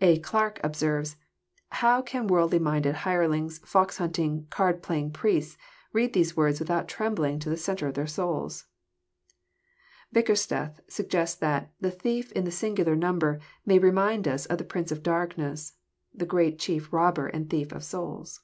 A. 0.00 0.18
Clarke 0.18 0.58
observes:" 0.64 1.14
How 1.84 2.02
can 2.02 2.26
worldly 2.26 2.58
minded 2.58 2.96
hirelings, 3.06 3.58
fox 3.58 3.98
hunting, 3.98 4.48
card 4.50 4.82
playing 4.82 5.12
priests, 5.12 5.56
read 5.92 6.14
these 6.14 6.36
words 6.36 6.58
without 6.58 6.88
trembling 6.88 7.38
to 7.38 7.48
the 7.48 7.56
centre 7.56 7.86
of 7.86 7.94
their 7.94 8.04
souls?" 8.08 8.66
Bickersteth 10.12 10.80
suggests 10.88 11.36
that 11.38 11.70
<< 11.76 11.80
the 11.80 11.92
thief 11.92 12.32
in 12.32 12.42
the 12.44 12.50
singular 12.50 12.96
number 12.96 13.38
may 13.64 13.78
remind 13.78 14.26
us 14.26 14.46
of 14.46 14.58
the 14.58 14.64
prince 14.64 14.90
of 14.90 15.04
darkness, 15.04 15.74
the 16.12 16.26
great 16.26 16.58
chief 16.58 16.92
robber 16.92 17.28
and 17.28 17.48
thief 17.48 17.70
of 17.70 17.84
souls." 17.84 18.40